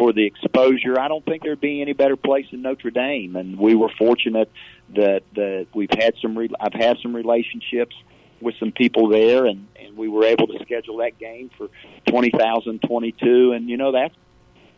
for 0.00 0.14
the 0.14 0.24
exposure. 0.24 0.98
I 0.98 1.08
don't 1.08 1.22
think 1.26 1.42
there'd 1.42 1.60
be 1.60 1.82
any 1.82 1.92
better 1.92 2.16
place 2.16 2.46
than 2.50 2.62
Notre 2.62 2.90
Dame, 2.90 3.36
and 3.36 3.58
we 3.58 3.74
were 3.74 3.90
fortunate 3.98 4.50
that 4.96 5.24
that 5.34 5.66
we've 5.74 5.90
had 5.90 6.14
some. 6.22 6.38
Re- 6.38 6.48
I've 6.58 6.72
had 6.72 6.96
some 7.02 7.14
relationships 7.14 7.94
with 8.40 8.54
some 8.58 8.72
people 8.72 9.08
there, 9.08 9.44
and 9.44 9.68
and 9.78 9.98
we 9.98 10.08
were 10.08 10.24
able 10.24 10.46
to 10.46 10.58
schedule 10.62 10.96
that 10.98 11.18
game 11.18 11.50
for 11.58 11.68
twenty 12.08 12.30
thousand, 12.30 12.80
twenty 12.80 13.12
two, 13.12 13.52
and 13.52 13.68
you 13.68 13.76
know 13.76 13.92
that's 13.92 14.14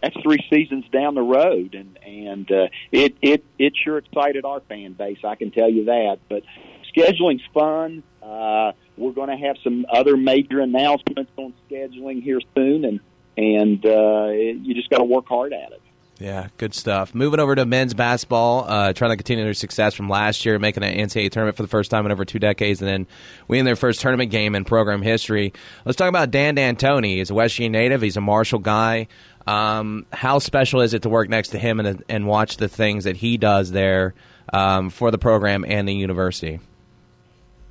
that's 0.02 0.16
three 0.24 0.44
seasons 0.50 0.86
down 0.92 1.14
the 1.14 1.22
road, 1.22 1.76
and 1.76 1.96
and 2.04 2.50
uh, 2.50 2.66
it 2.90 3.14
it 3.22 3.44
it 3.60 3.74
sure 3.76 3.98
excited 3.98 4.44
our 4.44 4.58
fan 4.62 4.94
base. 4.94 5.18
I 5.22 5.36
can 5.36 5.52
tell 5.52 5.70
you 5.70 5.84
that. 5.84 6.18
But 6.28 6.42
scheduling's 6.88 7.46
fun. 7.54 8.02
Uh, 8.20 8.72
we're 8.96 9.12
going 9.12 9.30
to 9.30 9.46
have 9.46 9.56
some 9.62 9.86
other 9.88 10.16
major 10.16 10.58
announcements 10.58 11.30
on 11.36 11.54
scheduling 11.70 12.24
here 12.24 12.40
soon, 12.56 12.84
and 12.84 12.98
and 13.36 13.84
uh, 13.84 14.28
it, 14.30 14.56
you 14.58 14.74
just 14.74 14.90
got 14.90 14.98
to 14.98 15.04
work 15.04 15.26
hard 15.26 15.52
at 15.52 15.72
it. 15.72 15.82
Yeah, 16.22 16.48
good 16.56 16.72
stuff. 16.72 17.16
Moving 17.16 17.40
over 17.40 17.56
to 17.56 17.66
men's 17.66 17.94
basketball, 17.94 18.64
uh, 18.68 18.92
trying 18.92 19.10
to 19.10 19.16
continue 19.16 19.42
their 19.42 19.54
success 19.54 19.92
from 19.92 20.08
last 20.08 20.44
year, 20.44 20.56
making 20.60 20.84
an 20.84 20.94
NCAA 20.94 21.32
tournament 21.32 21.56
for 21.56 21.64
the 21.64 21.68
first 21.68 21.90
time 21.90 22.06
in 22.06 22.12
over 22.12 22.24
two 22.24 22.38
decades, 22.38 22.80
and 22.80 22.88
then 22.88 23.06
winning 23.48 23.64
their 23.64 23.74
first 23.74 24.00
tournament 24.00 24.30
game 24.30 24.54
in 24.54 24.64
program 24.64 25.02
history. 25.02 25.52
Let's 25.84 25.96
talk 25.96 26.08
about 26.08 26.30
Dan 26.30 26.54
D'Antoni. 26.54 27.16
He's 27.16 27.30
a 27.30 27.34
West 27.34 27.54
Virginia 27.54 27.80
native. 27.80 28.02
He's 28.02 28.16
a 28.16 28.20
Marshall 28.20 28.60
guy. 28.60 29.08
Um, 29.48 30.06
how 30.12 30.38
special 30.38 30.82
is 30.82 30.94
it 30.94 31.02
to 31.02 31.08
work 31.08 31.28
next 31.28 31.48
to 31.48 31.58
him 31.58 31.80
and, 31.80 32.04
and 32.08 32.26
watch 32.28 32.56
the 32.56 32.68
things 32.68 33.02
that 33.02 33.16
he 33.16 33.36
does 33.36 33.72
there 33.72 34.14
um, 34.52 34.90
for 34.90 35.10
the 35.10 35.18
program 35.18 35.64
and 35.66 35.88
the 35.88 35.94
university? 35.94 36.60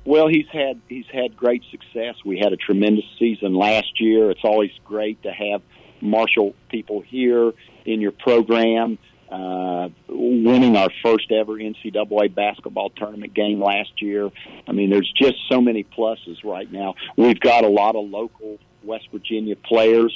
Well, 0.04 0.28
he's 0.28 0.48
had 0.52 0.80
he's 0.88 1.06
had 1.12 1.36
great 1.36 1.62
success. 1.70 2.16
We 2.24 2.38
had 2.38 2.52
a 2.52 2.56
tremendous 2.56 3.04
season 3.18 3.54
last 3.54 4.00
year. 4.00 4.30
It's 4.30 4.44
always 4.44 4.72
great 4.84 5.22
to 5.22 5.30
have 5.30 5.62
Marshall 6.00 6.54
people 6.68 7.00
here 7.00 7.52
in 7.84 8.00
your 8.00 8.12
program. 8.12 8.98
Uh, 9.30 9.88
winning 10.08 10.76
our 10.76 10.90
first 11.02 11.32
ever 11.32 11.54
NCAA 11.54 12.34
basketball 12.34 12.90
tournament 12.90 13.32
game 13.32 13.62
last 13.62 14.02
year. 14.02 14.30
I 14.68 14.72
mean, 14.72 14.90
there's 14.90 15.10
just 15.16 15.36
so 15.50 15.58
many 15.58 15.84
pluses 15.84 16.44
right 16.44 16.70
now. 16.70 16.96
We've 17.16 17.40
got 17.40 17.64
a 17.64 17.68
lot 17.68 17.96
of 17.96 18.10
local 18.10 18.58
West 18.84 19.08
Virginia 19.10 19.56
players 19.56 20.14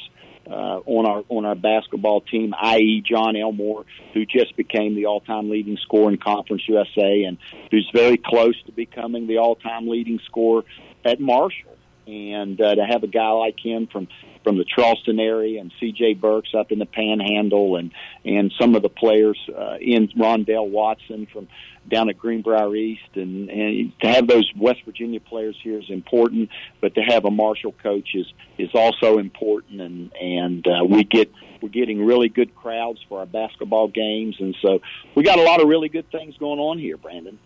uh, 0.49 0.81
on 0.85 1.07
our 1.07 1.25
on 1.29 1.45
our 1.45 1.55
basketball 1.55 2.21
team, 2.21 2.55
i.e., 2.61 3.03
Jon 3.07 3.37
Elmore, 3.37 3.85
who 4.15 4.25
just 4.25 4.57
became 4.57 4.95
the 4.95 5.07
all-time 5.07 5.51
leading 5.51 5.77
scorer 5.79 6.11
in 6.11 6.19
Conference 6.19 6.63
USA, 6.69 7.25
and 7.25 7.39
who's 7.71 7.89
very 7.93 8.17
close 8.17 8.61
to 8.67 8.73
becoming 8.73 9.27
the 9.27 9.39
all-time 9.39 9.89
leading 9.89 10.21
scorer 10.27 10.65
at 11.05 11.21
Marshall. 11.21 11.76
And 12.07 12.61
uh, 12.61 12.77
to 12.77 12.85
have 12.85 13.03
a 13.03 13.09
guy 13.09 13.31
like 13.31 13.59
him 13.59 13.89
from 13.89 14.07
from 14.45 14.59
the 14.59 14.65
Charleston 14.65 15.19
area, 15.19 15.61
and 15.61 15.73
C.J. 15.81 16.15
Burks 16.15 16.51
up 16.57 16.71
in 16.71 16.79
the 16.79 16.87
Panhandle, 16.87 17.77
and 17.77 17.91
and 18.25 18.53
some 18.61 18.77
of 18.77 18.83
the 18.83 18.89
players 18.89 19.39
uh, 19.49 19.77
in 19.81 20.07
Rondell 20.17 20.69
Watson 20.69 21.27
from 21.33 21.49
down 21.89 22.09
at 22.09 22.19
Greenbrier 22.19 22.75
East, 22.75 23.09
and, 23.15 23.49
and 23.49 23.93
to 24.01 24.09
have 24.09 24.27
those 24.27 24.51
West 24.57 24.81
Virginia 24.85 25.21
players 25.21 25.57
here 25.63 25.79
is 25.79 25.91
important. 25.91 26.51
But 26.81 26.95
to 26.95 27.01
have 27.01 27.25
a 27.25 27.31
Marshall 27.31 27.75
coach 27.83 28.11
is 28.15 28.27
is 28.57 28.71
also 28.73 29.19
important, 29.19 29.81
and 29.81 30.13
and 30.15 30.67
uh, 30.67 30.85
we 30.85 31.03
get 31.03 31.33
we're 31.61 31.69
getting 31.69 32.05
really 32.05 32.29
good 32.29 32.55
crowds 32.55 33.01
for 33.09 33.21
our 33.21 33.27
basketball 33.27 33.89
games, 33.89 34.37
and 34.39 34.57
so 34.63 34.81
we 35.17 35.25
got 35.25 35.39
a 35.39 35.43
lot 35.43 35.61
of 35.61 35.69
really 35.69 35.89
good 35.89 36.11
things 36.13 36.37
going 36.39 36.61
on 36.61 36.79
here, 36.79 36.97
Brandon. 36.97 37.39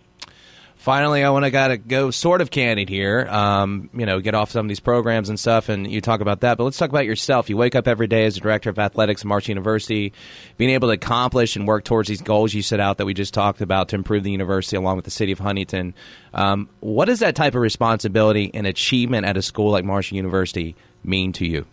Finally, 0.81 1.23
I 1.23 1.29
want 1.29 1.45
to 1.45 1.51
gotta 1.51 1.77
go 1.77 2.11
sort 2.11 2.41
of 2.41 2.51
candid 2.51 2.89
here. 2.89 3.27
Um, 3.29 3.91
you 3.93 4.07
know, 4.07 4.19
get 4.19 4.35
off 4.35 4.51
some 4.51 4.65
of 4.65 4.69
these 4.71 4.81
programs 4.81 5.29
and 5.29 5.39
stuff, 5.39 5.69
and 5.69 5.87
you 5.93 6.01
talk 6.01 6.23
about 6.23 6.41
that. 6.41 6.57
But 6.57 6.65
let's 6.65 6.79
talk 6.79 6.89
about 6.89 7.05
yourself. 7.05 7.51
You 7.51 7.59
wake 7.59 7.75
up 7.75 7.87
every 7.87 8.07
day 8.07 8.25
as 8.25 8.39
a 8.39 8.41
director 8.41 8.71
of 8.71 8.79
athletics 8.79 9.21
at 9.21 9.27
Marshall 9.27 9.51
University, 9.51 10.15
being 10.57 10.71
able 10.71 10.89
to 10.89 10.95
accomplish 10.95 11.55
and 11.55 11.69
work 11.69 11.85
towards 11.85 12.09
these 12.09 12.23
goals 12.23 12.55
you 12.55 12.63
set 12.63 12.81
out 12.81 12.97
that 12.97 13.05
we 13.05 13.13
just 13.13 13.35
talked 13.35 13.61
about 13.61 13.91
to 13.91 13.97
improve 13.97 14.25
the 14.25 14.31
university 14.31 14.75
along 14.75 14.97
with 14.97 15.05
the 15.05 15.11
city 15.11 15.33
of 15.33 15.39
Huntington. 15.39 15.93
Um, 16.33 16.71
what 16.81 17.05
does 17.05 17.19
that 17.19 17.37
type 17.37 17.55
of 17.55 17.61
responsibility 17.61 18.51
and 18.55 18.67
achievement 18.67 19.27
at 19.27 19.37
a 19.37 19.43
school 19.43 19.73
like 19.73 19.85
Marshall 19.85 20.17
University 20.17 20.77
mean 21.05 21.35
to 21.35 21.47
you? 21.47 21.67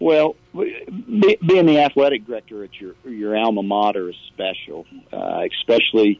Well, 0.00 0.36
being 0.54 1.66
the 1.66 1.80
athletic 1.80 2.26
director 2.26 2.64
at 2.64 2.80
your 2.80 2.94
your 3.04 3.36
alma 3.36 3.62
mater 3.62 4.08
is 4.08 4.16
special, 4.28 4.86
uh, 5.12 5.42
especially 5.52 6.18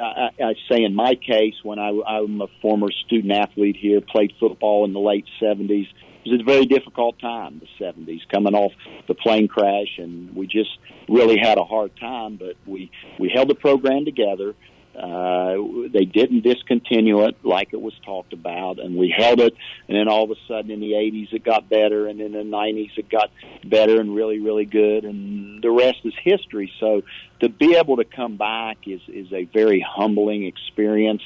I, 0.00 0.30
I 0.42 0.54
say 0.70 0.84
in 0.84 0.94
my 0.94 1.14
case, 1.14 1.54
when 1.62 1.78
I, 1.78 1.88
I'm 2.06 2.40
a 2.40 2.46
former 2.62 2.90
student 2.90 3.32
athlete 3.32 3.76
here, 3.78 4.00
played 4.00 4.32
football 4.38 4.84
in 4.84 4.92
the 4.92 5.00
late 5.00 5.26
70s, 5.40 5.88
it 6.24 6.32
was 6.32 6.40
a 6.40 6.44
very 6.44 6.66
difficult 6.66 7.18
time, 7.20 7.60
the 7.60 7.84
70s, 7.84 8.20
coming 8.28 8.54
off 8.54 8.72
the 9.06 9.14
plane 9.14 9.48
crash, 9.48 9.98
and 9.98 10.34
we 10.36 10.46
just 10.46 10.78
really 11.08 11.38
had 11.38 11.58
a 11.58 11.64
hard 11.64 11.92
time. 11.98 12.36
But 12.36 12.56
we 12.66 12.90
we 13.18 13.30
held 13.34 13.48
the 13.48 13.54
program 13.54 14.04
together. 14.04 14.54
Uh, 14.96 15.88
they 15.92 16.04
didn't 16.04 16.42
discontinue 16.42 17.24
it 17.26 17.36
like 17.44 17.72
it 17.72 17.80
was 17.80 17.94
talked 18.04 18.32
about, 18.32 18.78
and 18.78 18.96
we 18.96 19.14
held 19.16 19.40
it. 19.40 19.54
And 19.86 19.96
then 19.96 20.08
all 20.08 20.24
of 20.24 20.30
a 20.30 20.36
sudden, 20.48 20.70
in 20.70 20.80
the 20.80 20.92
80s, 20.92 21.32
it 21.32 21.44
got 21.44 21.68
better, 21.68 22.08
and 22.08 22.20
in 22.20 22.32
the 22.32 22.38
90s, 22.38 22.96
it 22.96 23.08
got 23.08 23.30
better 23.64 24.00
and 24.00 24.14
really, 24.14 24.40
really 24.40 24.64
good. 24.64 25.04
And 25.04 25.62
the 25.62 25.70
rest 25.70 25.98
is 26.04 26.14
history. 26.22 26.72
So 26.80 27.02
to 27.40 27.48
be 27.48 27.76
able 27.76 27.96
to 27.98 28.04
come 28.04 28.36
back 28.36 28.78
is 28.86 29.00
is 29.08 29.32
a 29.32 29.44
very 29.44 29.80
humbling 29.80 30.44
experience. 30.44 31.22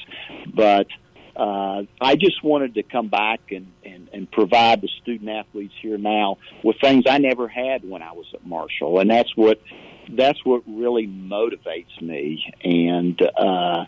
But 0.52 0.88
uh, 1.34 1.84
I 2.00 2.16
just 2.16 2.42
wanted 2.44 2.74
to 2.74 2.82
come 2.82 3.08
back 3.08 3.40
and, 3.52 3.72
and, 3.84 4.08
and 4.12 4.30
provide 4.30 4.82
the 4.82 4.88
student 5.00 5.30
athletes 5.30 5.72
here 5.80 5.96
now 5.96 6.38
with 6.62 6.76
things 6.80 7.04
I 7.08 7.18
never 7.18 7.48
had 7.48 7.88
when 7.88 8.02
I 8.02 8.12
was 8.12 8.26
at 8.34 8.46
Marshall, 8.46 8.98
and 8.98 9.10
that's 9.10 9.34
what 9.34 9.60
that's 10.10 10.44
what 10.44 10.62
really 10.66 11.06
motivates 11.06 12.00
me. 12.00 12.52
And 12.62 13.20
uh, 13.22 13.84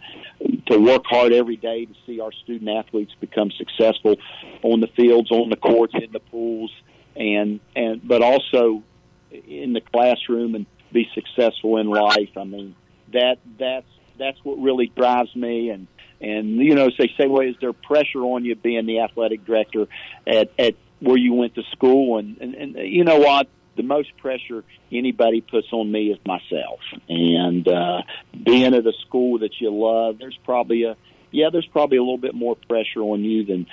to 0.67 0.79
work 0.79 1.05
hard 1.07 1.33
every 1.33 1.57
day 1.57 1.85
to 1.85 1.95
see 2.07 2.21
our 2.21 2.33
student 2.33 2.71
athletes 2.71 3.13
become 3.21 3.51
successful 3.51 4.17
on 4.63 4.81
the 4.81 4.89
fields, 4.89 5.31
on 5.31 5.51
the 5.51 5.57
courts, 5.57 5.95
in 5.95 6.13
the 6.13 6.21
pools, 6.21 6.73
and 7.17 7.61
and 7.77 8.07
but 8.07 8.23
also 8.23 8.83
in 9.31 9.73
the 9.73 9.81
classroom 9.81 10.55
and 10.55 10.67
be 10.93 11.09
successful 11.15 11.79
in 11.79 11.89
life. 11.89 12.31
I 12.37 12.45
mean 12.45 12.75
that 13.13 13.39
that's 13.59 13.87
that's 14.19 14.39
what 14.45 14.59
really 14.59 14.87
drives 14.87 15.35
me. 15.35 15.71
And 15.71 15.87
and 16.21 16.57
you 16.57 16.75
know 16.75 16.89
they 16.99 17.11
say 17.19 17.27
well 17.27 17.47
is 17.47 17.57
there 17.61 17.73
pressure 17.73 18.21
on 18.21 18.45
you 18.45 18.55
being 18.55 18.87
the 18.87 19.01
athletic 19.01 19.45
director 19.45 19.87
at 20.27 20.51
at 20.59 20.75
where 21.01 21.19
you 21.19 21.35
went 21.35 21.55
to 21.57 21.63
school? 21.73 22.19
And 22.19 22.39
and, 22.41 22.55
and 22.55 22.77
you 22.77 23.05
know 23.05 23.19
what 23.19 23.49
the 23.77 23.83
most 23.83 24.17
pressure 24.19 24.65
anybody 24.93 25.41
puts 25.41 25.69
on 25.73 25.91
me 25.91 26.09
is 26.11 26.19
myself. 26.27 26.81
And 27.09 27.67
uh, 27.67 28.03
being 28.45 28.75
at 28.75 28.87
a 28.87 28.93
school 29.07 29.39
that 29.41 29.61
you 29.61 29.71
love, 29.71 30.19
there's 30.19 30.39
probably 30.45 30.85
a 30.85 30.97
yeah, 31.31 31.51
there's 31.51 31.67
probably 31.67 31.99
a 31.99 32.01
little 32.01 32.19
bit 32.19 32.35
more 32.35 32.57
pressure 32.69 33.01
on 33.01 33.25
you 33.25 33.45
than 33.45 33.67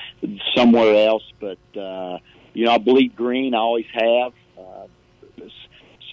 somewhere 0.55 1.07
else. 1.07 1.23
But 1.39 1.79
uh, 1.79 2.17
you 2.53 2.65
know, 2.65 2.71
I 2.71 2.77
bleed 2.79 3.15
green. 3.15 3.53
I 3.53 3.59
always 3.59 3.85
have. 3.93 4.33
Uh, 4.57 4.87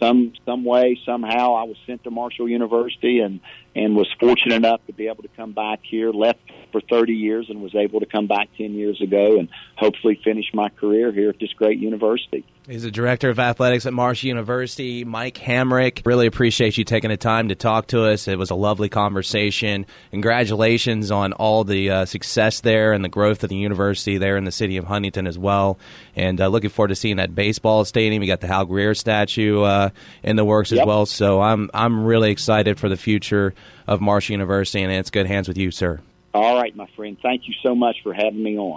some 0.01 0.33
some 0.47 0.65
way 0.65 0.99
somehow 1.05 1.55
I 1.55 1.65
was 1.65 1.77
sent 1.87 2.05
to 2.05 2.11
Marshall 2.11 2.49
University 2.49 3.21
and 3.21 3.41
and 3.75 3.95
was 3.95 4.09
fortunate 4.19 4.55
enough 4.55 4.85
to 4.87 4.93
be 4.93 5.09
able 5.09 5.23
to 5.23 5.29
come 5.37 5.53
back 5.53 5.81
here. 5.83 6.11
Left 6.11 6.41
for 6.73 6.81
30 6.81 7.13
years 7.13 7.47
and 7.49 7.63
was 7.63 7.75
able 7.75 8.01
to 8.01 8.07
come 8.07 8.27
back 8.27 8.49
10 8.57 8.75
years 8.75 9.01
ago 9.01 9.39
and 9.39 9.49
hopefully 9.77 10.21
finish 10.23 10.47
my 10.53 10.69
career 10.69 11.13
here 11.13 11.31
at 11.31 11.39
this 11.39 11.53
great 11.55 11.79
university. 11.79 12.45
He's 12.67 12.83
the 12.83 12.91
director 12.91 13.31
of 13.31 13.39
athletics 13.39 13.87
at 13.87 13.95
Marshall 13.95 14.29
University, 14.29 15.03
Mike 15.03 15.37
Hamrick. 15.37 16.05
Really 16.05 16.27
appreciate 16.27 16.77
you 16.77 16.85
taking 16.85 17.09
the 17.09 17.17
time 17.17 17.49
to 17.49 17.55
talk 17.55 17.87
to 17.89 18.05
us. 18.05 18.29
It 18.29 18.39
was 18.39 18.51
a 18.51 18.55
lovely 18.55 18.91
conversation. 18.91 19.87
Congratulations 20.11 21.11
on 21.11 21.33
all 21.33 21.65
the 21.65 21.89
uh, 21.89 22.05
success 22.05 22.61
there 22.61 22.93
and 22.93 23.03
the 23.03 23.09
growth 23.09 23.43
of 23.43 23.49
the 23.49 23.57
university 23.57 24.19
there 24.19 24.37
in 24.37 24.45
the 24.45 24.53
city 24.53 24.77
of 24.77 24.85
Huntington 24.85 25.27
as 25.27 25.39
well. 25.39 25.79
And 26.15 26.39
uh, 26.43 26.49
looking 26.49 26.69
forward 26.69 26.89
to 26.89 26.95
seeing 26.95 27.17
that 27.17 27.35
baseball 27.35 27.87
stadium. 27.87 28.23
You 28.23 28.27
got 28.27 28.43
the 28.43 28.49
Hal 28.49 28.67
Greer 28.67 28.95
statue 28.95 29.63
uh, 29.63 29.89
in 30.23 30.37
the 30.37 30.45
works 30.45 30.71
yep. 30.71 30.83
as 30.83 30.87
well. 30.87 31.07
So 31.07 31.41
I'm 31.41 31.71
I'm 31.73 32.05
really 32.05 32.31
excited 32.31 32.79
for 32.79 32.91
the 32.91 32.99
future 32.99 33.55
of 33.87 34.01
Marshall 34.01 34.33
University, 34.33 34.83
and 34.83 34.93
it's 34.93 35.11
good 35.11 35.27
hands 35.27 35.49
with 35.49 35.57
you, 35.57 35.71
sir. 35.71 36.01
All 36.35 36.57
right, 36.57 36.75
my 36.77 36.87
friend. 36.95 37.17
Thank 37.23 37.49
you 37.49 37.55
so 37.63 37.75
much 37.75 37.97
for 38.03 38.13
having 38.13 38.43
me 38.43 38.59
on. 38.59 38.77